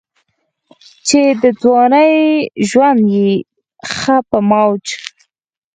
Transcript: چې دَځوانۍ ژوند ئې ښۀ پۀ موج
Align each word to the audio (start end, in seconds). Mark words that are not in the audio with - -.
چې 1.07 1.19
دَځوانۍ 1.41 2.15
ژوند 2.69 3.01
ئې 3.13 3.29
ښۀ 3.95 4.17
پۀ 4.29 4.39
موج 4.49 4.85